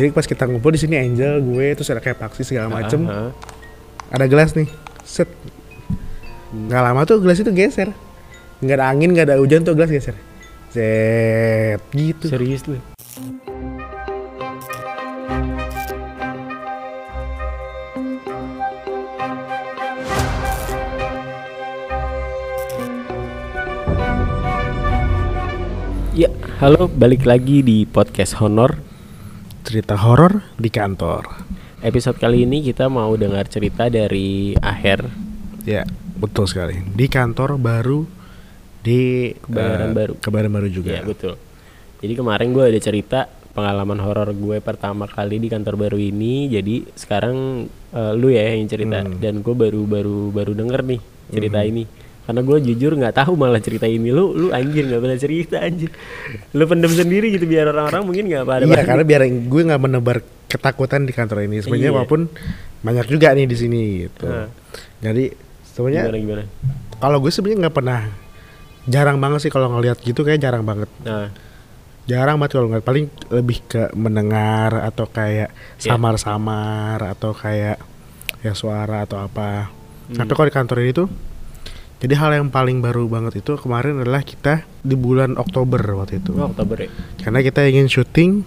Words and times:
Jadi 0.00 0.16
pas 0.16 0.24
kita 0.24 0.48
ngumpul 0.48 0.72
di 0.72 0.80
sini 0.80 0.96
Angel, 0.96 1.44
gue 1.44 1.76
terus 1.76 1.92
ada 1.92 2.00
kayak 2.00 2.24
paksi 2.24 2.40
segala 2.40 2.72
macem. 2.72 3.04
Ah, 3.04 3.28
ah. 3.28 3.30
Ada 4.16 4.32
gelas 4.32 4.56
nih. 4.56 4.64
Set. 5.04 5.28
Nggak 6.56 6.80
lama 6.88 7.04
tuh 7.04 7.20
gelas 7.20 7.36
itu 7.36 7.52
geser. 7.52 7.92
Nggak 8.64 8.76
ada 8.80 8.86
angin, 8.88 9.12
nggak 9.12 9.28
ada 9.28 9.36
hujan 9.36 9.60
tuh 9.60 9.76
gelas 9.76 9.92
geser. 9.92 10.16
Set 10.72 11.84
gitu. 11.92 12.32
Serius 12.32 12.64
lu? 12.64 12.80
Ya, 26.16 26.32
halo, 26.64 26.88
balik 26.88 27.28
lagi 27.28 27.60
di 27.60 27.84
podcast 27.84 28.40
Honor. 28.40 28.89
Cerita 29.70 29.94
horor 29.94 30.42
di 30.58 30.66
kantor. 30.66 31.46
Episode 31.78 32.18
kali 32.18 32.42
ini 32.42 32.58
kita 32.58 32.90
mau 32.90 33.14
dengar 33.14 33.46
cerita 33.46 33.86
dari 33.86 34.50
Aher. 34.58 35.06
Ya, 35.62 35.86
betul 36.18 36.50
sekali. 36.50 36.82
Di 36.90 37.06
kantor 37.06 37.54
baru 37.54 38.02
di 38.82 39.30
Kebayoran 39.30 39.86
eh, 39.86 39.94
Baru. 39.94 40.12
Kebayoran 40.18 40.52
baru 40.58 40.68
juga. 40.74 40.98
Ya, 40.98 41.06
betul. 41.06 41.38
Jadi 42.02 42.12
kemarin 42.18 42.50
gue 42.50 42.66
ada 42.66 42.80
cerita 42.82 43.30
pengalaman 43.54 44.02
horor 44.02 44.34
gue 44.34 44.58
pertama 44.58 45.06
kali 45.06 45.38
di 45.38 45.46
kantor 45.46 45.78
baru 45.78 46.02
ini. 46.02 46.50
Jadi 46.50 46.90
sekarang 46.90 47.70
eh, 47.94 48.12
lu 48.18 48.26
ya 48.26 48.50
yang 48.50 48.66
cerita 48.66 49.06
Hmm. 49.06 49.22
dan 49.22 49.38
gue 49.38 49.54
baru 49.54 49.86
baru 49.86 50.34
baru 50.34 50.50
denger 50.50 50.82
nih 50.82 51.00
cerita 51.30 51.62
ini. 51.62 51.86
Karena 52.30 52.46
gue 52.46 52.58
jujur 52.62 52.94
nggak 52.94 53.14
tahu 53.18 53.34
malah 53.34 53.58
cerita 53.58 53.90
ini 53.90 54.14
lu 54.14 54.30
lu 54.30 54.46
anjir 54.54 54.86
nggak 54.86 55.02
pernah 55.02 55.18
cerita 55.18 55.56
anjir. 55.58 55.90
Lu 56.54 56.62
pendem 56.70 56.94
sendiri 56.94 57.34
gitu 57.34 57.42
biar 57.44 57.74
orang-orang 57.74 58.06
mungkin 58.06 58.30
nggak 58.30 58.46
pada 58.46 58.62
Iya, 58.62 58.86
karena 58.86 59.02
biar 59.02 59.20
gue 59.26 59.62
nggak 59.66 59.82
menebar 59.82 60.22
ketakutan 60.46 61.02
di 61.02 61.10
kantor 61.10 61.50
ini. 61.50 61.58
Sebenarnya 61.58 61.90
Iya. 61.90 61.96
walaupun 61.98 62.30
banyak 62.86 63.06
juga 63.10 63.34
nih 63.34 63.50
di 63.50 63.56
sini 63.58 63.80
gitu. 64.06 64.30
Nah. 64.30 64.46
Jadi 65.02 65.34
sebenarnya 65.66 66.06
kalau 67.02 67.18
gue 67.18 67.34
sebenarnya 67.34 67.66
nggak 67.66 67.74
pernah 67.74 68.00
jarang 68.86 69.18
banget 69.18 69.42
sih 69.42 69.50
kalau 69.50 69.74
ngelihat 69.74 69.98
gitu 70.00 70.22
kayak 70.22 70.38
jarang 70.38 70.62
banget. 70.62 70.86
Nah, 71.02 71.28
Jarang 72.08 72.42
banget 72.42 72.58
kalau 72.58 72.66
ngeliat 72.66 72.82
paling 72.82 73.06
lebih 73.30 73.62
ke 73.70 73.82
mendengar 73.94 74.82
atau 74.82 75.06
kayak 75.06 75.54
Iya. 75.78 75.94
samar-samar 75.94 76.98
atau 77.06 77.30
kayak 77.30 77.78
ya 78.42 78.50
suara 78.50 79.06
atau 79.06 79.20
apa. 79.22 79.70
Hmm. 80.10 80.18
Tapi 80.18 80.32
kalau 80.34 80.48
di 80.50 80.54
kantor 80.56 80.76
ini 80.82 80.90
tuh 80.90 81.06
jadi 82.00 82.14
hal 82.16 82.30
yang 82.32 82.48
paling 82.48 82.80
baru 82.80 83.04
banget 83.06 83.40
itu 83.40 83.54
kemarin 83.54 84.00
adalah 84.00 84.20
kita 84.20 84.64
di 84.80 84.96
bulan 84.96 85.36
Oktober 85.36 85.78
waktu 85.94 86.18
itu. 86.18 86.32
oh, 86.32 86.48
Oktober 86.48 86.76
ya. 86.76 86.88
Karena 87.18 87.40
kita 87.40 87.60
ingin 87.62 87.86
syuting 87.86 88.40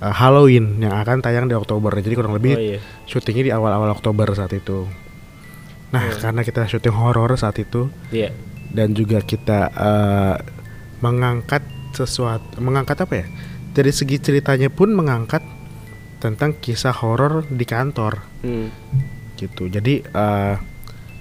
uh, 0.00 0.08
Halloween 0.10 0.80
yang 0.80 0.96
akan 0.96 1.20
tayang 1.20 1.46
di 1.46 1.54
Oktober. 1.54 1.92
Jadi 1.94 2.14
kurang 2.14 2.32
lebih 2.32 2.52
Oh 2.52 2.64
iya. 2.64 2.78
syutingnya 3.04 3.44
di 3.44 3.52
awal-awal 3.52 3.92
Oktober 3.92 4.24
saat 4.32 4.52
itu. 4.52 4.88
Nah, 5.88 6.00
Hmm. 6.02 6.16
karena 6.18 6.40
kita 6.42 6.64
syuting 6.64 6.92
horor 6.92 7.32
saat 7.34 7.56
itu 7.56 7.92
Iya. 8.08 8.32
dan 8.68 8.92
juga 8.92 9.20
kita 9.20 9.68
uh, 9.70 10.36
mengangkat 10.98 11.60
sesuatu, 11.90 12.56
mengangkat 12.58 12.98
apa 12.98 13.14
ya? 13.14 13.26
Dari 13.70 13.92
segi 13.92 14.16
ceritanya 14.18 14.68
pun 14.68 14.90
mengangkat 14.90 15.40
tentang 16.18 16.56
kisah 16.56 16.92
horor 16.94 17.44
di 17.46 17.62
kantor 17.62 18.24
Hmm. 18.40 18.72
gitu. 19.36 19.68
Jadi 19.68 20.02
uh, 20.08 20.56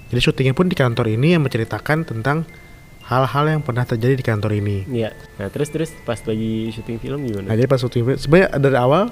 jadi 0.08 0.20
syutingnya 0.22 0.56
pun 0.56 0.68
di 0.68 0.76
kantor 0.76 1.12
ini 1.12 1.36
yang 1.36 1.44
menceritakan 1.44 2.04
tentang 2.04 2.48
hal-hal 3.08 3.46
yang 3.48 3.62
pernah 3.64 3.84
terjadi 3.84 4.16
di 4.16 4.26
kantor 4.26 4.52
ini. 4.56 4.84
Iya. 4.84 5.16
Nah, 5.40 5.48
terus 5.48 5.72
terus 5.72 5.92
pas 6.04 6.20
lagi 6.20 6.72
syuting 6.72 7.00
film 7.00 7.20
Nah 7.24 7.28
gimana? 7.28 7.56
jadi 7.56 7.68
pas 7.68 7.80
syuting 7.80 8.04
film, 8.04 8.18
sebenarnya 8.20 8.50
dari 8.60 8.76
awal 8.76 9.04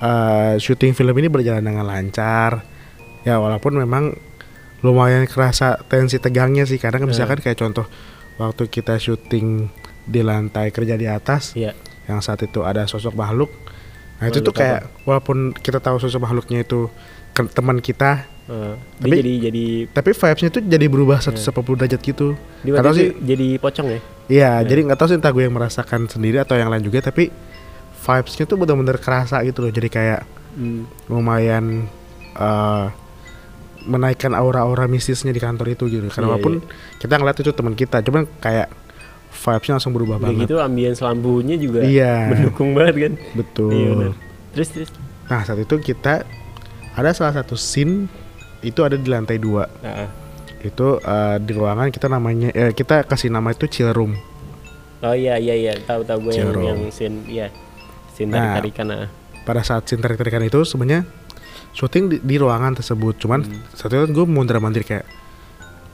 uh, 0.00 0.54
syuting 0.58 0.92
film 0.92 1.14
ini 1.14 1.28
berjalan 1.30 1.62
dengan 1.62 1.86
lancar. 1.86 2.66
Ya 3.22 3.38
walaupun 3.38 3.78
memang 3.78 4.18
lumayan 4.82 5.24
kerasa 5.24 5.78
tensi 5.86 6.18
tegangnya 6.18 6.66
sih. 6.66 6.76
Karena 6.76 7.00
kan 7.00 7.06
Hmm. 7.06 7.14
misalkan 7.14 7.38
kayak 7.38 7.56
contoh 7.56 7.86
waktu 8.36 8.66
kita 8.66 8.98
syuting 8.98 9.70
di 10.04 10.20
lantai 10.20 10.68
kerja 10.68 10.98
di 10.98 11.06
atas, 11.06 11.54
Iya. 11.54 11.72
yang 12.04 12.20
saat 12.20 12.42
itu 12.42 12.60
ada 12.60 12.84
sosok 12.84 13.14
makhluk. 13.14 13.48
Nah 14.20 14.28
itu 14.28 14.42
Makhluk 14.42 14.46
tuh 14.46 14.54
kayak 14.58 14.80
walaupun 15.06 15.38
kita 15.54 15.78
tahu 15.80 15.96
sosok 15.96 16.20
makhluknya 16.20 16.62
itu 16.62 16.90
teman 17.32 17.78
kita, 17.78 18.26
Dia 18.44 18.76
Tapi- 19.00 19.18
jadi 19.18 19.32
jadi 19.42 19.64
tapi 19.88 20.10
vibesnya 20.12 20.50
tuh 20.50 20.62
jadi 20.62 20.84
berubah 20.84 21.16
180 21.16 21.40
derajat 21.74 21.96
gitu. 21.98 22.36
waktu 22.62 22.92
sih, 22.92 23.08
jadi 23.18 23.46
pocong 23.56 23.88
ya? 23.88 24.00
iya, 24.26 24.52
jadi 24.60 24.84
nggak 24.84 24.96
tahu 24.96 25.08
sih 25.08 25.16
entah 25.16 25.30
gue 25.30 25.42
yang 25.42 25.52
merasakan 25.52 26.04
sendiri 26.06 26.36
atau 26.38 26.52
yang 26.52 26.68
lain 26.68 26.80
juga, 26.80 27.00
tapi 27.00 27.32
vibesnya 27.98 28.44
tuh 28.44 28.56
benar-benar 28.56 28.96
kerasa 28.96 29.40
gitu 29.42 29.60
loh. 29.60 29.70
Jadi 29.70 29.88
kayak 29.88 30.20
Hmm. 30.54 30.84
lumayan 31.08 31.88
eh, 32.32 32.86
menaikkan 33.84 34.32
aura-aura 34.32 34.84
mistisnya 34.86 35.28
di 35.28 35.38
kantor 35.38 35.70
itu 35.70 35.86
gitu. 35.86 36.02
Iya, 36.02 36.10
Karena 36.10 36.28
walaupun 36.30 36.60
kita 36.96 37.14
ngeliat 37.14 37.38
itu 37.38 37.50
teman 37.50 37.72
kita, 37.72 38.00
cuman 38.00 38.24
kayak 38.38 38.68
vibesnya 39.30 39.72
langsung 39.74 39.92
berubah 39.92 40.16
Udah 40.16 40.24
banget. 40.26 40.44
gitu 40.44 40.56
ambience 40.58 40.98
lampunya 40.98 41.54
juga 41.54 41.80
Iya. 41.80 42.28
mendukung 42.28 42.72
banget 42.72 42.94
kan? 42.98 43.12
Betul. 43.34 43.70
Iya 43.70 43.88
benar. 43.90 44.12
Terus 44.50 44.68
terus. 44.68 44.90
Nah 45.24 45.40
saat 45.42 45.58
itu 45.58 45.74
kita 45.76 46.24
ada 46.92 47.10
salah 47.10 47.34
satu 47.34 47.54
scene 47.54 48.06
itu 48.64 48.80
ada 48.80 48.96
di 48.96 49.04
lantai 49.04 49.36
dua. 49.36 49.68
Ah, 49.80 50.04
ah. 50.04 50.08
Itu 50.58 50.96
eh, 50.96 51.36
di 51.38 51.52
ruangan 51.52 51.88
kita 51.88 52.08
namanya 52.08 52.48
eh, 52.50 52.72
kita 52.72 53.04
kasih 53.04 53.28
nama 53.28 53.52
itu 53.52 53.68
chill 53.68 53.92
room. 53.92 54.16
Oh 55.00 55.12
iya 55.12 55.36
iya 55.36 55.52
iya, 55.52 55.72
tahu 55.78 56.00
tahu 56.00 56.26
gue 56.26 56.32
yang 56.32 56.48
Jerome. 56.48 56.64
yang 56.64 56.80
scene 56.88 57.18
iya. 57.28 57.52
Scene 58.10 58.32
Nah. 58.32 58.56
tarik-tarikan 58.56 58.88
ah. 58.90 59.08
Pada 59.44 59.60
saat 59.60 59.84
scene 59.84 60.00
tarik-tarikan 60.00 60.40
itu 60.40 60.64
sebenarnya 60.64 61.04
syuting 61.70 62.04
di, 62.08 62.16
di 62.18 62.36
ruangan 62.40 62.72
tersebut. 62.74 63.20
Cuman 63.20 63.44
Hmm. 63.44 63.60
saat 63.70 63.92
itu 63.92 64.08
gue 64.08 64.24
mondar 64.24 64.56
mandir 64.58 64.80
kayak 64.82 65.04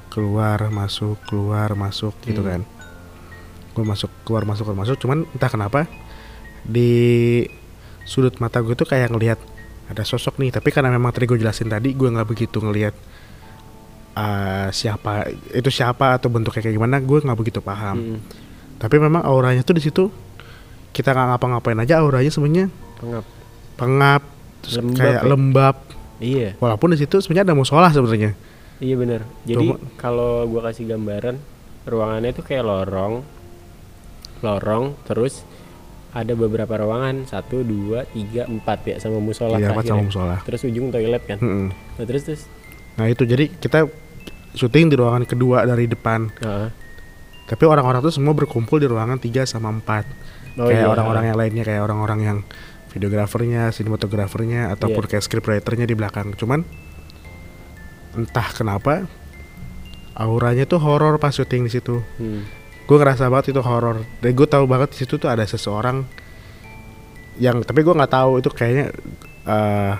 keluar 0.08 0.62
masuk 0.70 1.18
keluar 1.26 1.74
masuk 1.74 2.14
gitu 2.22 2.40
Hmm. 2.40 2.48
kan. 2.48 2.60
Gue 3.74 3.82
masuk 3.82 4.10
keluar 4.22 4.46
masuk 4.46 4.62
keluar 4.64 4.78
masuk. 4.78 4.96
Cuman 4.98 5.26
entah 5.26 5.50
kenapa 5.50 5.90
di 6.62 7.42
sudut 8.04 8.38
mata 8.38 8.58
gue 8.60 8.74
tuh 8.74 8.84
kayak 8.84 9.10
ngelihat 9.10 9.38
ada 9.90 10.02
sosok 10.02 10.38
nih. 10.38 10.50
Tapi 10.50 10.70
karena 10.70 10.88
memang 10.88 11.10
tadi 11.10 11.26
gue 11.26 11.36
jelasin 11.36 11.66
tadi 11.66 11.92
gue 11.92 12.06
nggak 12.06 12.24
begitu 12.24 12.58
ngelihat 12.58 12.94
eh, 14.12 14.68
siapa 14.70 15.26
itu 15.50 15.68
siapa 15.68 16.16
atau 16.16 16.28
bentuknya 16.28 16.62
kayak 16.62 16.76
gimana 16.76 16.96
gue 16.98 17.18
nggak 17.20 17.38
begitu 17.38 17.60
paham. 17.60 17.96
Hmm. 17.96 18.18
Tapi 18.78 18.96
memang 18.96 19.22
auranya 19.22 19.60
tuh 19.60 19.76
di 19.76 19.82
situ 19.82 20.08
kita 20.90 21.12
nggak 21.12 21.26
ngapa-ngapain 21.36 21.78
aja 21.78 22.02
auranya 22.02 22.30
sebenarnya 22.30 22.66
Pengap. 22.98 23.24
pengap 23.78 24.22
terus 24.60 24.76
Lembab 24.78 24.96
kayak 24.98 25.14
ya? 25.14 25.28
lembab. 25.28 25.76
Iya, 26.20 26.48
Walaupun 26.60 26.92
di 26.92 27.00
situ 27.00 27.16
sebenarnya 27.18 27.48
ada 27.48 27.56
musola 27.56 27.88
sebenarnya. 27.88 28.36
iya 28.76 28.92
benar. 28.92 29.24
Jadi 29.44 29.72
kalau 29.96 30.44
gua 30.44 30.68
kasih 30.68 30.84
gambaran 30.86 31.40
ruangannya 31.88 32.30
itu 32.30 32.44
kayak 32.44 32.60
lorong 32.60 33.24
lorong 34.40 34.96
terus 35.04 35.44
ada 36.10 36.32
beberapa 36.32 36.74
ruangan 36.76 37.22
satu 37.24 37.62
dua 37.62 38.02
tiga 38.04 38.44
empat 38.44 38.78
ya 38.84 38.96
sama 38.98 39.18
musola 39.18 39.56
Iya, 39.56 39.70
terakhir 39.70 39.88
sama 39.88 39.96
ya. 39.96 40.06
musola. 40.06 40.36
terus 40.42 40.60
ujung 40.62 40.90
toilet 40.90 41.22
kan 41.22 41.38
Mm-mm. 41.38 41.66
nah, 41.70 42.04
terus 42.04 42.22
terus 42.24 42.42
Nah 42.90 43.06
itu 43.06 43.22
jadi 43.22 43.48
kita 43.48 43.86
syuting 44.52 44.86
di 44.86 44.98
ruangan 44.98 45.24
kedua 45.24 45.62
dari 45.62 45.86
depan. 45.86 46.26
ah. 46.40 46.68
Tapi 47.46 47.64
orang-orang 47.64 47.98
tuh 48.00 48.12
semua 48.12 48.30
berkumpul 48.30 48.76
di 48.76 48.84
ruangan 48.84 49.16
3 49.16 49.42
sama 49.42 49.70
4 49.72 50.04
Oh 50.56 50.66
Kayak 50.66 50.84
iya. 50.84 50.86
orang-orang 50.86 51.24
yang 51.24 51.38
lainnya 51.38 51.64
kayak 51.64 51.80
orang-orang 51.80 52.20
yang 52.20 52.38
videografernya, 52.90 53.70
sinematografernya 53.70 54.68
ataupun 54.70 55.00
Iya. 55.00 55.08
kayak 55.08 55.24
scriptwriternya 55.24 55.86
di 55.86 55.94
belakang. 55.94 56.34
Cuman 56.34 56.66
entah 58.12 58.48
kenapa 58.50 59.06
auranya 60.12 60.66
tuh 60.66 60.78
horor 60.78 61.16
pas 61.16 61.30
syuting 61.30 61.64
di 61.64 61.72
situ. 61.72 62.02
Hmm. 62.18 62.42
Gue 62.90 62.96
ngerasa 62.98 63.30
banget 63.30 63.54
itu 63.54 63.62
horor 63.62 64.02
dan 64.18 64.30
gue 64.34 64.48
tahu 64.50 64.66
banget 64.66 64.90
di 64.90 64.98
situ 64.98 65.14
tuh 65.14 65.30
ada 65.30 65.46
seseorang 65.46 66.02
yang 67.38 67.62
tapi 67.62 67.80
gue 67.80 67.94
nggak 67.94 68.10
tahu 68.10 68.42
itu 68.42 68.50
kayaknya 68.50 68.90
eh, 69.46 69.94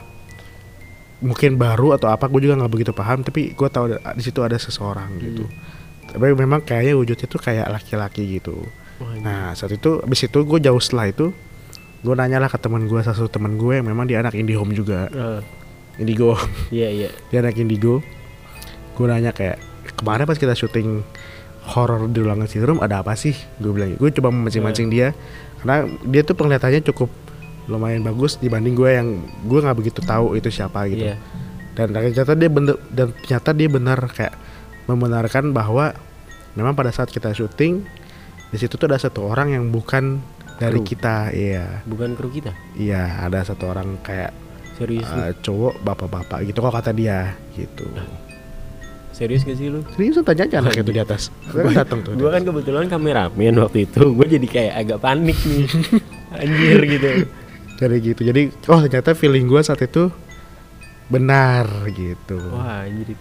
mungkin 1.21 1.55
baru 1.55 1.95
atau 1.95 2.09
apa 2.09 2.27
gue 2.27 2.41
juga 2.43 2.59
nggak 2.59 2.73
begitu 2.73 2.91
paham 2.91 3.21
tapi 3.21 3.53
gue 3.53 3.69
tahu 3.69 3.93
di 3.95 4.23
situ 4.25 4.41
ada 4.41 4.57
seseorang 4.57 5.21
gitu. 5.21 5.45
Tapi 6.11 6.35
memang 6.35 6.59
kayaknya 6.61 6.99
wujudnya 6.99 7.27
tuh 7.29 7.39
kayak 7.39 7.71
laki-laki 7.71 8.41
gitu. 8.41 8.59
Wah, 8.99 9.15
ini- 9.15 9.23
nah 9.23 9.55
saat 9.55 9.71
itu 9.71 10.01
abis 10.03 10.27
itu 10.27 10.39
gue 10.43 10.59
jauh 10.59 10.81
setelah 10.83 11.07
itu 11.07 11.31
gue 12.01 12.15
nanya 12.17 12.41
lah 12.41 12.49
ke 12.49 12.57
teman 12.57 12.89
gue 12.89 12.99
salah 13.05 13.15
satu 13.15 13.29
teman 13.31 13.55
gue 13.55 13.79
yang 13.79 13.87
memang 13.87 14.09
dia 14.09 14.19
anak 14.19 14.33
IndiHome 14.35 14.73
juga. 14.73 15.07
Ah, 15.13 15.41
Indigo. 16.01 16.35
Iya 16.73 16.89
iya. 16.89 17.09
Dia 17.29 17.45
anak 17.45 17.55
indigo. 17.55 18.01
Gue 18.97 19.07
nanya 19.07 19.31
kayak 19.31 19.61
kemarin 19.95 20.25
pas 20.25 20.35
kita 20.35 20.57
syuting 20.57 21.05
horror 21.71 22.11
di 22.11 22.19
ruangan 22.19 22.51
City 22.51 22.67
room 22.67 22.83
ada 22.83 23.01
apa 23.01 23.15
sih? 23.15 23.33
Gue 23.63 23.71
bilang 23.71 23.95
gue 23.95 24.11
coba 24.19 24.35
memancing-mancing 24.35 24.91
dia. 24.91 25.15
Karena 25.63 25.87
dia 26.05 26.23
tuh 26.27 26.35
penglihatannya 26.35 26.83
cukup 26.91 27.11
lumayan 27.71 28.03
bagus 28.03 28.37
dibanding 28.43 28.75
gue 28.75 28.91
yang 28.91 29.09
gue 29.47 29.59
nggak 29.63 29.79
begitu 29.79 30.01
tahu 30.03 30.35
itu 30.35 30.51
siapa 30.51 30.91
gitu. 30.91 31.07
Iya. 31.07 31.17
Dan 31.79 31.95
ternyata 31.95 32.35
dia 32.35 32.51
bener 32.51 32.77
dan 32.91 33.15
ternyata 33.15 33.51
dia 33.55 33.69
benar 33.71 33.99
kayak 34.11 34.35
membenarkan 34.91 35.55
bahwa 35.55 35.95
memang 36.59 36.75
pada 36.75 36.91
saat 36.91 37.15
kita 37.15 37.31
syuting 37.31 37.87
di 38.51 38.57
situ 38.59 38.75
tuh 38.75 38.91
ada 38.91 38.99
satu 38.99 39.31
orang 39.31 39.55
yang 39.55 39.71
bukan 39.71 40.19
dari 40.59 40.83
Kru. 40.83 40.89
kita 40.91 41.31
iya. 41.31 41.87
Bukan 41.87 42.19
kru 42.19 42.29
kita? 42.29 42.53
Iya 42.75 43.23
ada 43.23 43.47
satu 43.47 43.71
orang 43.71 44.03
kayak 44.03 44.35
serius 44.81 45.07
lu? 45.13 45.23
cowok 45.45 45.75
bapak-bapak 45.85 46.49
gitu 46.49 46.65
kok 46.65 46.73
kata 46.73 46.97
dia 46.97 47.37
gitu 47.53 47.85
serius 49.11 49.43
gak 49.43 49.57
sih 49.57 49.69
lu? 49.69 49.81
Serius 49.93 50.17
tanya 50.23 50.45
aja 50.47 50.57
anak 50.61 50.75
itu 50.77 50.91
di 50.91 51.01
atas. 51.01 51.29
Gua 51.51 51.67
kan 51.67 51.75
datang 51.77 51.99
tuh 52.01 52.13
gue 52.15 52.31
kan 52.31 52.43
kebetulan 52.43 52.87
kameramen 52.87 53.55
waktu 53.59 53.85
itu. 53.85 54.03
Gue 54.11 54.27
jadi 54.27 54.47
kayak 54.47 54.75
agak 54.81 54.99
panik 55.01 55.39
nih. 55.41 55.67
Anjir 56.41 56.81
gitu. 56.87 57.09
Dari 57.77 57.97
gitu. 58.01 58.21
Jadi 58.23 58.43
oh 58.69 58.81
ternyata 58.85 59.13
feeling 59.13 59.45
gue 59.45 59.61
saat 59.61 59.81
itu 59.81 60.09
benar 61.11 61.67
gitu. 61.91 62.39
Wah 62.55 62.87
anjir. 62.87 63.19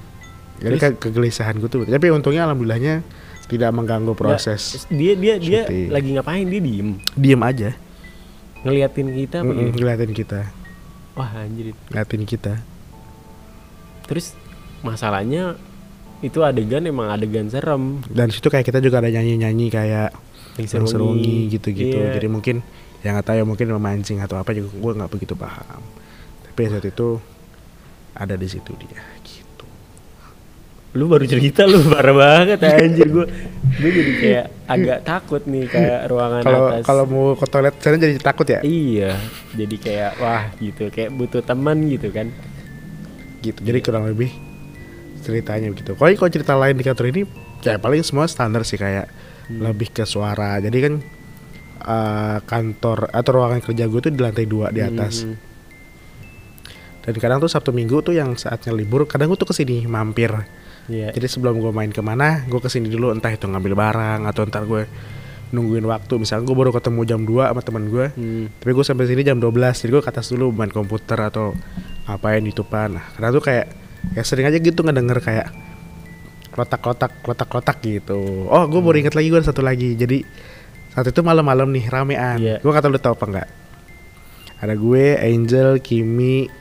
Jadi 0.59 0.75
terus? 0.75 0.83
kan 0.83 0.91
kegelisahan 0.99 1.55
gue 1.57 1.67
tuh. 1.67 1.81
Tapi 1.83 2.07
untungnya 2.11 2.45
alhamdulillahnya 2.45 3.01
tidak 3.49 3.71
mengganggu 3.73 4.13
proses 4.13 4.85
Nggak, 4.85 4.93
dia 4.93 5.13
dia 5.17 5.33
dia 5.41 5.61
syuting. 5.65 5.89
lagi 5.89 6.09
ngapain? 6.13 6.45
Dia 6.45 6.61
diem? 6.61 6.89
Diem 7.17 7.41
aja. 7.41 7.69
Ngeliatin 8.61 9.07
kita 9.09 9.37
apa 9.41 9.47
Mm-mm, 9.47 9.65
gitu? 9.71 9.75
ngeliatin 9.81 10.11
kita. 10.13 10.39
Wah 11.17 11.31
anjir. 11.33 11.73
Ngeliatin 11.89 12.23
kita. 12.29 12.53
Terus 14.05 14.37
masalahnya 14.81 15.57
itu 16.19 16.43
adegan 16.43 16.83
emang 16.83 17.07
adegan 17.15 17.47
serem. 17.47 18.03
Dan 18.11 18.27
situ 18.27 18.51
kayak 18.51 18.67
kita 18.67 18.83
juga 18.83 18.99
ada 18.99 19.07
nyanyi 19.07 19.39
nyanyi 19.39 19.71
kayak 19.71 20.11
serungi. 20.67 21.47
gitu-gitu. 21.55 21.95
Iya. 21.95 22.19
jadi 22.19 22.27
mungkin 22.27 22.59
yang 22.99 23.15
nggak 23.15 23.31
tahu 23.31 23.35
ya 23.39 23.45
mungkin 23.47 23.67
memancing 23.71 24.19
atau 24.19 24.35
apa 24.35 24.51
juga 24.51 24.75
gue 24.75 24.91
nggak 24.99 25.11
begitu 25.15 25.33
paham. 25.39 25.79
Tapi 26.43 26.59
saat 26.67 26.83
itu 26.83 27.23
ada 28.11 28.35
di 28.35 28.47
situ 28.51 28.75
dia 28.75 28.99
gitu. 29.23 29.65
Lu 30.99 31.07
baru 31.07 31.23
cerita 31.23 31.63
lu 31.63 31.79
parah 31.87 32.11
banget 32.11 32.59
anjir 32.67 33.07
gue 33.07 33.25
gue 33.79 33.91
jadi 33.95 34.13
kayak 34.19 34.45
agak 34.67 34.99
takut 35.07 35.41
nih 35.47 35.71
kayak 35.71 36.11
ruangan 36.11 36.43
kalau 36.43 36.67
atas. 36.67 36.83
kalau 36.83 37.03
mau 37.07 37.25
ke 37.39 37.45
toilet 37.47 37.75
sana 37.79 37.95
jadi 37.95 38.19
takut 38.19 38.47
ya? 38.51 38.59
Iya 38.59 39.15
jadi 39.55 39.75
kayak 39.79 40.11
wah 40.19 40.43
gitu 40.59 40.91
kayak 40.91 41.15
butuh 41.15 41.39
teman 41.39 41.87
gitu 41.87 42.11
kan. 42.11 42.27
Gitu 43.39 43.63
jadi 43.63 43.79
kurang 43.79 44.03
lebih 44.03 44.48
ceritanya 45.29 45.69
begitu. 45.69 45.93
Kalau 45.93 46.09
kalau 46.11 46.31
cerita 46.31 46.53
lain 46.53 46.73
di 46.73 46.81
kantor 46.81 47.05
ini 47.07 47.21
kayak 47.59 47.79
paling 47.79 48.01
semua 48.01 48.25
standar 48.25 48.61
sih 48.63 48.75
kayak 48.75 49.05
lebih 49.51 49.89
ke 49.91 50.03
suara. 50.03 50.57
Jadi 50.57 50.77
kan 50.79 50.93
eh, 51.79 52.37
kantor 52.43 53.07
atau 53.09 53.31
ruangan 53.31 53.61
kerja 53.61 53.85
gue 53.85 53.99
tuh 53.99 54.09
di 54.09 54.19
lantai 54.19 54.43
dua 54.43 54.69
di 54.69 54.81
atas. 54.81 55.23
Mhm. 55.23 55.47
dan 56.99 57.15
kadang 57.15 57.39
tuh 57.39 57.49
sabtu 57.49 57.71
minggu 57.71 58.03
tuh 58.03 58.11
yang 58.11 58.35
saatnya 58.35 58.69
libur 58.69 59.07
kadang 59.07 59.31
gue 59.31 59.39
tuh 59.39 59.49
ke 59.49 59.55
sini 59.55 59.87
mampir. 59.87 60.29
Iya. 60.89 61.13
jadi 61.13 61.25
sebelum 61.25 61.57
gue 61.57 61.69
main 61.69 61.89
ke 61.89 62.01
mana 62.01 62.43
gue 62.43 62.57
ke 62.57 62.65
sini 62.65 62.85
dulu 62.85 63.13
entah 63.13 63.29
itu 63.29 63.45
ngambil 63.45 63.73
barang 63.73 64.25
atau 64.25 64.41
ntar 64.43 64.65
gue 64.65 64.89
nungguin 65.49 65.85
waktu. 65.85 66.13
Misalnya 66.17 66.45
gue 66.45 66.53
baru 66.53 66.69
ketemu 66.69 67.01
jam 67.05 67.21
2 67.23 67.49
sama 67.49 67.61
teman 67.61 67.83
gue 67.87 68.05
Hmm. 68.13 68.45
tapi 68.51 68.71
gue 68.73 68.81
sampai 68.83 69.05
sini 69.05 69.21
jam 69.21 69.37
12 69.37 69.53
jadi 69.79 69.89
gue 69.89 70.01
ke 70.01 70.09
atas 70.09 70.29
dulu 70.29 70.51
main 70.51 70.69
komputer 70.69 71.17
atau 71.17 71.53
ngapain 72.05 72.41
di 72.41 72.53
depan 72.53 72.99
nah 72.99 73.05
karena 73.15 73.27
tuh 73.31 73.41
kayak 73.41 73.65
ya 74.15 74.21
sering 74.23 74.47
aja 74.47 74.57
gitu 74.57 74.81
ngedenger 74.81 75.19
kayak 75.21 75.47
kotak-kotak 76.53 77.11
kotak-kotak 77.23 77.77
gitu. 77.85 78.49
Oh 78.49 78.67
gue 78.67 78.81
baru 78.83 78.97
inget 78.99 79.15
lagi 79.15 79.31
gue 79.31 79.39
satu 79.39 79.63
lagi. 79.63 79.95
Jadi 79.95 80.25
saat 80.91 81.07
itu 81.07 81.21
malam-malam 81.23 81.69
nih 81.71 81.85
ramean. 81.87 82.37
Iya. 82.41 82.55
gue 82.59 82.71
kata 82.73 82.91
lu 82.91 82.99
tau 82.99 83.15
apa 83.15 83.25
enggak 83.29 83.49
ada 84.59 84.75
gue 84.75 85.15
Angel 85.15 85.79
Kimi 85.79 86.51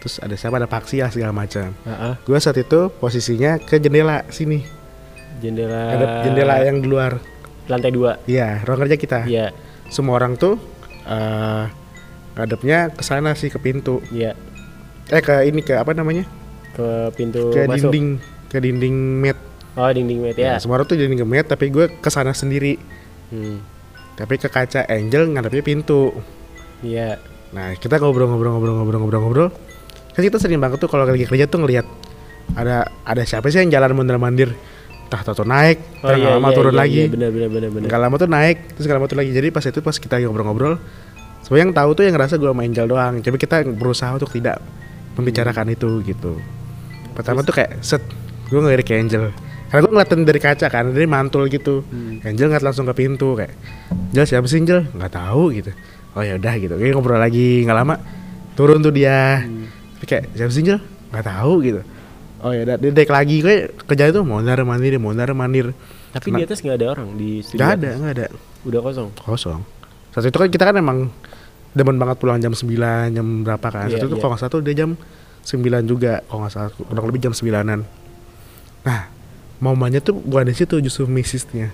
terus 0.00 0.20
ada 0.20 0.32
siapa? 0.36 0.56
Ada 0.60 0.68
Paksi 0.68 1.00
lah 1.00 1.12
segala 1.12 1.32
macam. 1.32 1.72
Ah. 1.84 2.16
gue 2.20 2.38
saat 2.40 2.56
itu 2.60 2.92
posisinya 3.00 3.56
ke 3.60 3.80
jendela 3.80 4.24
sini. 4.28 4.64
Jendela 5.40 5.96
ada 5.96 6.06
jendela 6.24 6.60
yang 6.60 6.84
di 6.84 6.88
luar. 6.88 7.20
Lantai 7.68 7.92
dua. 7.94 8.20
Iya 8.28 8.60
ruang 8.68 8.84
kerja 8.84 8.96
kita. 9.00 9.20
Iya. 9.24 9.56
Semua 9.88 10.20
orang 10.20 10.36
tuh 10.36 10.60
eh 11.08 11.64
ngadepnya 12.36 12.92
ke 12.92 13.02
sana 13.04 13.32
sih 13.32 13.48
ke 13.48 13.56
pintu. 13.56 14.04
Iya 14.12 14.36
eh 15.10 15.22
ke 15.22 15.34
ini 15.42 15.60
ke 15.66 15.74
apa 15.74 15.90
namanya? 15.90 16.22
Ke 16.70 17.10
pintu 17.18 17.50
ke 17.50 17.66
masuk. 17.66 17.90
dinding 17.90 18.06
ke 18.46 18.58
dinding 18.62 18.96
mat. 19.18 19.38
Oh 19.78 19.90
dinding 19.90 20.18
met 20.22 20.34
ya. 20.38 20.54
ya 20.54 20.62
semua 20.62 20.78
orang 20.78 20.86
tuh 20.86 20.98
dinding 20.98 21.22
mat 21.26 21.46
tapi 21.50 21.70
gue 21.70 21.90
ke 21.98 22.08
sana 22.10 22.34
sendiri. 22.34 22.78
Hmm. 23.30 23.62
tapi 24.18 24.42
ke 24.42 24.50
kaca 24.50 24.84
Angel 24.90 25.30
ngadepnya 25.30 25.62
pintu. 25.62 26.10
Iya. 26.82 27.22
Nah 27.54 27.78
kita 27.78 28.02
ngobrol-ngobrol-ngobrol-ngobrol-ngobrol-ngobrol 28.02 29.48
kan 30.10 30.22
kita 30.26 30.42
sering 30.42 30.58
banget 30.58 30.82
tuh 30.82 30.90
kalau 30.90 31.06
lagi 31.06 31.24
kerja 31.24 31.46
tuh 31.46 31.62
ngelihat 31.62 31.86
ada 32.58 32.90
ada 33.06 33.22
siapa 33.22 33.46
sih 33.48 33.62
yang 33.62 33.70
jalan 33.70 33.94
mondar 33.94 34.18
mandir. 34.18 34.52
Entah 35.06 35.26
tato 35.26 35.42
naik 35.42 36.06
oh 36.06 36.14
iya 36.14 36.38
lama 36.38 36.50
iya, 36.50 36.56
turun 36.58 36.74
iya, 36.74 36.80
lagi. 36.86 37.02
iya, 37.02 37.10
benar 37.10 37.30
benar 37.34 37.70
benar 37.70 37.86
nggak 37.90 38.00
lama 38.02 38.14
tuh 38.18 38.28
naik 38.30 38.56
terus 38.74 38.86
lama 38.90 39.06
turun 39.06 39.20
lagi. 39.22 39.32
Jadi 39.32 39.48
pas 39.54 39.64
itu 39.64 39.80
pas 39.80 39.96
kita 39.96 40.14
ngobrol-ngobrol 40.26 40.74
sebenarnya 41.46 41.64
yang 41.66 41.74
tahu 41.74 41.90
tuh 41.94 42.02
yang 42.06 42.14
ngerasa 42.18 42.34
gue 42.36 42.50
main 42.50 42.70
Angel 42.70 42.86
doang. 42.90 43.14
Tapi 43.22 43.38
kita 43.38 43.62
berusaha 43.62 44.10
untuk 44.10 44.30
tidak 44.34 44.58
membicarakan 45.20 45.72
itu 45.72 46.00
gitu. 46.02 46.40
Pertama 47.14 47.44
tuh 47.44 47.54
kayak 47.54 47.84
set 47.84 48.02
gue 48.48 48.58
ngelirik 48.58 48.88
ke 48.88 48.96
Angel. 48.98 49.30
Karena 49.70 49.80
gue 49.86 49.92
ngeliatin 49.94 50.20
dari 50.26 50.40
kaca 50.42 50.66
kan 50.66 50.90
dari 50.90 51.06
mantul 51.06 51.46
gitu. 51.46 51.86
Hmm. 51.86 52.24
Angel 52.26 52.50
ngeliat 52.50 52.64
langsung 52.64 52.88
ke 52.88 52.94
pintu 52.96 53.38
kayak 53.38 53.54
Angel 54.10 54.26
siapa 54.26 54.46
sih 54.50 54.58
Angel? 54.58 54.88
Nggak 54.90 55.12
tahu 55.14 55.42
gitu. 55.54 55.70
Oh 56.18 56.22
ya 56.24 56.34
udah 56.40 56.54
gitu. 56.58 56.74
Kayak 56.74 56.92
ngobrol 56.98 57.20
lagi 57.22 57.62
nggak 57.62 57.78
lama 57.78 57.94
turun 58.58 58.82
tuh 58.82 58.90
dia. 58.90 59.46
Hmm. 59.46 59.70
Tapi 60.00 60.04
kayak 60.08 60.24
siapa 60.34 60.50
sih 60.50 60.64
Angel? 60.66 60.80
Nggak 61.14 61.26
tahu 61.28 61.52
gitu. 61.62 61.80
Oh 62.40 62.50
ya 62.56 62.64
udah 62.64 62.76
dia 62.80 62.90
naik 62.90 63.12
lagi 63.12 63.36
kayak 63.44 63.84
kerja 63.84 64.08
itu 64.08 64.24
mondar 64.24 64.56
mandir 64.64 64.96
mondar 64.96 65.28
mandir 65.36 65.76
tapi 66.10 66.34
di 66.34 66.42
atas 66.42 66.58
nggak 66.58 66.76
ada 66.80 66.86
orang 66.90 67.08
di 67.14 67.38
studio 67.44 67.60
nggak 67.62 67.72
ada 67.78 67.90
nggak 68.02 68.12
ada. 68.18 68.26
Udah 68.66 68.80
kosong? 68.82 69.08
Kosong. 69.14 69.60
Saat 70.10 70.26
itu 70.26 70.36
kan 70.36 70.48
kita 70.50 70.64
kan 70.66 70.76
emang 70.76 71.06
demen 71.70 71.96
banget 71.96 72.16
pulang 72.18 72.38
jam 72.42 72.52
9 72.52 73.14
jam 73.14 73.26
berapa 73.46 73.68
kan. 73.70 73.86
Iya, 73.86 74.02
itu 74.02 74.06
iya. 74.10 74.18
kalau 74.18 74.30
nggak 74.34 74.40
salah 74.42 74.52
tuh 74.52 74.62
dia 74.62 74.74
jam 74.74 74.98
9 75.46 75.90
juga 75.90 76.22
kalau 76.26 76.46
nggak 76.46 76.52
salah. 76.52 76.70
Kurang 76.74 77.06
lebih 77.10 77.22
jam 77.30 77.34
9an 77.34 77.86
nah 78.80 79.12
momennya 79.60 80.00
tuh 80.00 80.16
bukan 80.16 80.48
di 80.48 80.56
situ 80.56 80.80
justru 80.80 81.04
missisnya 81.04 81.68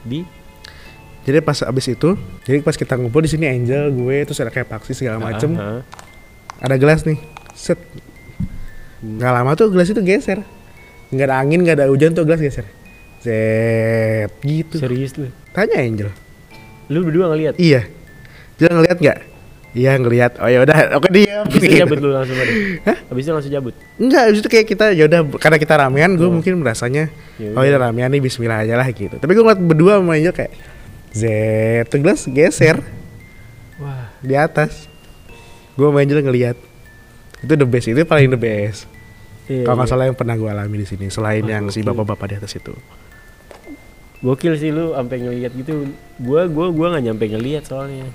di? 0.00 0.24
Jadi 1.26 1.42
pas 1.42 1.58
abis 1.66 1.90
itu 1.90 2.14
jadi 2.46 2.62
pas 2.62 2.78
kita 2.78 2.94
ngumpul 2.96 3.18
di 3.18 3.30
sini 3.30 3.50
Angel 3.50 3.90
gue 3.90 4.16
terus 4.24 4.38
ada 4.38 4.48
kayak 4.48 4.70
paksi 4.70 4.94
segala 4.94 5.18
macem. 5.18 5.58
Ah, 5.58 5.82
ah. 5.82 6.64
ada 6.64 6.78
gelas 6.78 7.02
nih 7.02 7.18
set. 7.52 7.76
Nggak 9.02 9.32
lama 9.34 9.50
tuh 9.58 9.68
gelas 9.74 9.90
itu 9.90 10.00
geser. 10.00 10.40
Nggak 11.10 11.26
ada 11.26 11.36
angin 11.42 11.60
nggak 11.66 11.76
ada 11.82 11.86
hujan 11.90 12.14
tuh 12.14 12.22
gelas 12.22 12.38
geser. 12.38 12.64
Set 13.20 14.30
gitu. 14.40 14.78
Serius 14.78 15.18
lu? 15.18 15.28
Tanya 15.50 15.82
Angel. 15.82 16.14
Lu 16.86 17.02
berdua 17.02 17.34
ngeliat? 17.34 17.58
Iya. 17.58 17.90
Dia 18.56 18.70
ngeliat 18.70 18.96
nggak? 19.02 19.18
Iya 19.76 19.92
ngeliat. 20.00 20.40
Oh 20.40 20.48
ya 20.48 20.64
udah, 20.64 20.96
oke 20.96 21.12
dia. 21.12 21.44
Habis 21.44 21.60
itu 21.60 21.76
cabut 21.84 22.00
lu 22.00 22.08
langsung 22.08 22.32
ada 22.32 22.48
Habis 23.12 23.22
itu 23.22 23.32
langsung 23.36 23.52
cabut 23.52 23.74
Enggak, 24.00 24.22
abis 24.32 24.40
itu 24.40 24.48
kayak 24.48 24.66
kita 24.66 24.86
ya 24.96 25.04
udah 25.04 25.20
karena 25.36 25.60
kita 25.60 25.74
ramean, 25.76 26.16
gue 26.16 26.24
mungkin 26.26 26.56
merasanya 26.56 27.12
Ya 27.36 27.52
oh 27.52 27.60
ya 27.60 27.76
ramean 27.76 28.08
nih 28.08 28.24
Bismillah 28.24 28.64
aja 28.64 28.72
lah 28.72 28.88
gitu. 28.88 29.20
Tapi 29.20 29.30
gue 29.36 29.44
ngeliat 29.44 29.60
berdua 29.60 30.00
Angel 30.00 30.32
kayak 30.32 30.56
Z 31.12 31.22
tuh 31.88 32.00
gelas 32.00 32.24
geser 32.24 32.80
wah 33.76 34.08
di 34.24 34.32
atas. 34.32 34.88
Gue 35.76 35.92
sama 35.92 36.00
Angel 36.00 36.24
ngeliat 36.24 36.56
itu 37.44 37.52
the 37.52 37.68
best 37.68 37.86
itu 37.86 38.00
paling 38.02 38.32
the 38.32 38.40
best. 38.40 38.88
iya, 39.44 39.60
Kalau 39.60 39.76
nggak 39.76 39.86
iya. 39.86 39.92
salah 39.92 40.04
yang 40.08 40.16
pernah 40.16 40.34
gue 40.34 40.48
alami 40.48 40.76
di 40.80 40.86
sini 40.88 41.12
selain 41.12 41.44
Wah, 41.44 41.52
yang 41.52 41.64
si 41.68 41.84
gokil. 41.84 41.92
bapak-bapak 41.92 42.26
di 42.32 42.34
atas 42.40 42.56
itu. 42.56 42.72
gokil 44.18 44.56
sih 44.56 44.72
lu 44.72 44.96
sampai 44.96 45.20
ngeliat 45.20 45.52
gitu 45.52 45.92
gua 46.18 46.48
gua 46.48 46.72
gua 46.72 46.86
nggak 46.96 47.04
nyampe 47.04 47.24
ngeliat 47.28 47.68
soalnya 47.68 48.08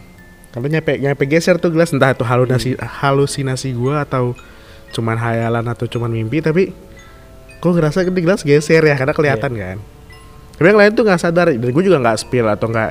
Kalau 0.52 0.68
nyampe 0.68 1.00
nyampe 1.00 1.24
geser 1.32 1.56
tuh 1.56 1.72
gelas 1.72 1.96
entah 1.96 2.12
itu 2.12 2.28
halusinasi 2.28 2.76
halusinasi 2.76 3.72
gue 3.72 3.96
atau 3.96 4.36
cuman 4.92 5.16
hayalan 5.16 5.64
atau 5.72 5.88
cuman 5.88 6.12
mimpi 6.12 6.44
tapi 6.44 6.76
kok 7.64 7.72
ngerasa 7.72 8.04
di 8.04 8.22
gelas 8.22 8.44
geser 8.44 8.84
ya 8.84 8.96
karena 9.00 9.16
kelihatan 9.16 9.52
kan. 9.56 9.78
Tapi 10.60 10.68
yang 10.68 10.80
lain 10.80 10.92
tuh 10.92 11.08
nggak 11.08 11.22
sadar 11.24 11.48
dan 11.56 11.70
gue 11.72 11.84
juga 11.84 12.04
nggak 12.04 12.18
spill 12.20 12.52
atau 12.52 12.68
nggak 12.68 12.90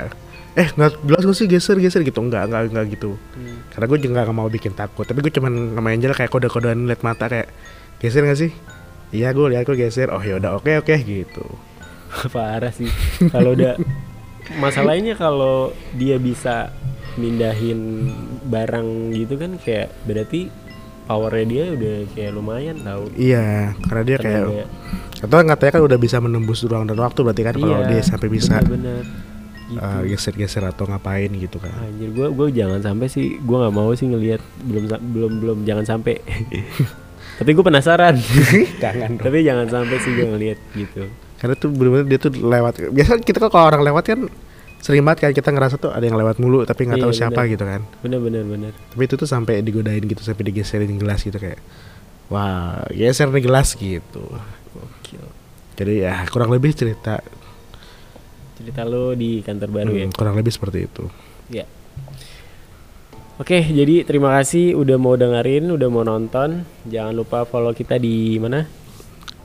eh 0.51 0.67
nggak 0.73 0.91
gelas 1.05 1.23
gue 1.23 1.35
sih 1.37 1.47
geser 1.47 1.77
geser 1.77 2.01
gitu 2.01 2.17
nggak 2.17 2.49
nggak 2.49 2.61
nggak 2.73 2.85
gitu. 2.97 3.13
Karena 3.71 3.85
gue 3.85 3.97
juga 4.01 4.11
nggak 4.25 4.33
mau 4.33 4.49
bikin 4.49 4.73
takut 4.73 5.05
tapi 5.05 5.21
gue 5.21 5.29
cuman 5.29 5.77
sama 5.77 5.93
Angel 5.93 6.17
kayak 6.17 6.31
kode-kodean 6.33 6.89
liat 6.89 7.05
mata 7.05 7.29
kayak 7.29 7.53
geser 8.01 8.25
gak 8.25 8.41
sih? 8.41 8.51
Iya 9.13 9.37
gue 9.37 9.53
lihat 9.53 9.69
gue 9.69 9.77
geser. 9.77 10.09
Oh 10.09 10.19
ya 10.19 10.41
udah 10.41 10.57
oke 10.57 10.71
oke 10.81 10.95
gitu. 11.05 11.45
parah 12.35 12.73
sih 12.73 12.89
kalau 13.29 13.53
udah 13.55 13.77
masalahnya 14.63 15.15
kalau 15.15 15.71
dia 15.95 16.19
bisa 16.19 16.73
mindahin 17.19 18.11
barang 18.47 19.11
gitu 19.11 19.35
kan 19.35 19.59
kayak 19.59 19.91
berarti 20.07 20.47
powernya 21.07 21.43
dia 21.43 21.65
udah 21.75 21.95
kayak 22.15 22.31
lumayan 22.31 22.77
tahu 22.79 23.11
Iya 23.19 23.75
karena 23.83 24.03
dia 24.07 24.17
kayak 24.21 24.45
atau 25.21 25.37
katanya 25.43 25.71
kan 25.75 25.83
udah 25.85 25.99
bisa 26.01 26.17
menembus 26.17 26.63
ruang 26.65 26.87
dan 26.87 26.97
waktu 26.97 27.19
berarti 27.21 27.43
kan 27.45 27.55
kalau 27.59 27.83
Iya, 27.83 27.89
dia 27.93 28.01
sampai 28.01 28.27
bisa 28.31 28.57
bener-bener 28.63 29.05
gitu. 29.69 29.77
uh, 29.77 30.01
geser-geser 30.07 30.63
atau 30.65 30.89
ngapain 30.89 31.29
gitu 31.29 31.61
kan. 31.61 31.71
Anjir 31.77 32.09
gua 32.15 32.27
gua 32.33 32.47
jangan 32.49 32.81
sampai 32.81 33.05
sih 33.05 33.37
gua 33.43 33.67
nggak 33.67 33.75
mau 33.75 33.91
sih 33.93 34.09
ngelihat 34.09 34.41
belum 34.65 34.83
belum 35.13 35.31
belum 35.43 35.57
jangan 35.67 35.85
sampai. 35.85 36.17
Tapi 37.41 37.57
gue 37.57 37.65
penasaran. 37.65 38.21
Jangan. 38.85 39.17
Tapi 39.17 39.41
jangan 39.41 39.65
sampai 39.65 39.97
sih 39.97 40.13
gue 40.13 40.29
ngelihat 40.29 40.61
gitu. 40.77 41.09
Karena 41.41 41.57
tuh 41.57 41.73
bener-bener 41.73 42.05
dia 42.05 42.19
tuh 42.21 42.29
lewat. 42.37 42.93
Biasa 42.93 43.17
kita 43.17 43.41
kan 43.41 43.49
kalau 43.49 43.65
orang 43.65 43.81
lewat 43.81 44.03
kan 44.13 44.19
sering 44.81 45.05
banget 45.05 45.19
kan 45.23 45.31
kita 45.31 45.49
ngerasa 45.49 45.77
tuh 45.77 45.93
ada 45.93 46.01
yang 46.01 46.17
lewat 46.17 46.37
mulu 46.37 46.65
tapi 46.65 46.83
nggak 46.83 46.97
Iya, 46.97 47.05
tahu 47.05 47.13
siapa 47.13 47.39
bener. 47.39 47.51
gitu 47.53 47.63
kan 47.63 47.81
bener 48.01 48.19
bener 48.19 48.43
bener 48.43 48.71
tapi 48.89 49.01
itu 49.05 49.15
tuh 49.15 49.25
sampai 49.25 49.61
digodain 49.61 50.01
gitu 50.01 50.19
sampai 50.19 50.43
digeserin 50.43 50.97
gelas 50.97 51.21
gitu 51.21 51.37
kayak 51.37 51.61
wah 52.27 52.81
geser 52.89 53.29
nih 53.29 53.45
gelas 53.45 53.73
gitu 53.73 54.25
Gokil. 54.73 55.25
jadi 55.77 55.93
ya 56.01 56.13
kurang 56.27 56.49
lebih 56.49 56.73
cerita 56.73 57.21
cerita 58.57 58.81
lo 58.83 59.13
di 59.13 59.41
kantor 59.41 59.69
baru 59.69 59.91
ya 59.95 60.05
hmm, 60.05 60.15
kurang 60.15 60.35
lebih 60.35 60.49
seperti 60.49 60.85
itu 60.85 61.05
Ya. 61.51 61.67
Oke, 63.35 63.59
jadi 63.59 64.07
terima 64.07 64.37
kasih 64.37 64.71
udah 64.71 64.95
mau 64.95 65.19
dengerin, 65.19 65.67
udah 65.67 65.89
mau 65.89 65.99
nonton. 65.99 66.63
Jangan 66.85 67.11
lupa 67.11 67.43
follow 67.43 67.75
kita 67.75 67.99
di 67.99 68.39
mana? 68.39 68.63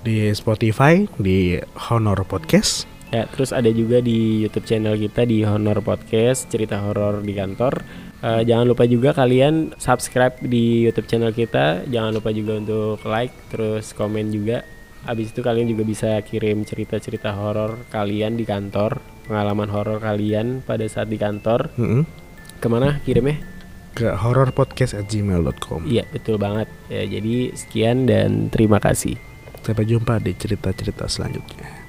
di 0.07 0.31
Spotify 0.31 1.03
di 1.19 1.59
Honor 1.91 2.23
Podcast 2.23 2.87
Ya, 3.15 3.23
terus 3.31 3.55
ada 3.55 3.71
juga 3.71 4.03
di 4.03 4.43
YouTube 4.43 4.67
channel 4.67 4.99
kita 4.99 5.23
di 5.23 5.47
Honor 5.47 5.79
Podcast, 5.79 6.51
cerita 6.51 6.83
horor 6.83 7.23
di 7.23 7.33
kantor. 7.39 7.87
Eh, 8.19 8.43
jangan 8.43 8.67
lupa 8.67 8.83
juga 8.91 9.15
kalian 9.15 9.79
subscribe 9.79 10.43
di 10.43 10.83
YouTube 10.83 11.07
channel 11.07 11.31
kita. 11.31 11.87
Jangan 11.87 12.19
lupa 12.19 12.35
juga 12.35 12.59
untuk 12.59 12.99
like, 13.07 13.35
terus 13.55 13.95
komen 13.95 14.35
juga. 14.35 14.67
Habis 15.07 15.31
itu 15.31 15.39
kalian 15.39 15.71
juga 15.71 15.87
bisa 15.87 16.19
kirim 16.27 16.67
cerita-cerita 16.67 17.31
horor 17.31 17.79
kalian 17.95 18.35
di 18.35 18.43
kantor, 18.43 18.99
pengalaman 19.31 19.71
horor 19.71 20.03
kalian 20.03 20.67
pada 20.67 20.83
saat 20.91 21.07
di 21.07 21.15
kantor. 21.15 21.71
Mm-mm. 21.79 22.03
Ke 22.59 22.67
mana 22.67 22.99
kirimnya? 23.07 23.39
ke 23.97 24.13
horrorpodcast@gmail.com 24.13 25.89
Iya 25.89 26.05
betul 26.13 26.37
banget 26.37 26.69
ya, 26.93 27.09
Jadi 27.09 27.57
sekian 27.57 28.05
dan 28.05 28.53
terima 28.53 28.77
kasih 28.77 29.17
sampai 29.65 29.89
jumpa 29.89 30.23
di 30.23 30.31
cerita-cerita 30.37 31.11
selanjutnya 31.11 31.86